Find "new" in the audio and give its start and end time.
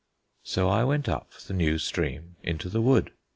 1.53-1.77